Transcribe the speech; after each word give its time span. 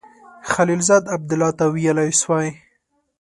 خلیلزاد 0.51 1.03
عبدالله 1.15 1.51
ته 1.59 1.65
ویلای 1.73 2.11
سوای. 2.21 2.49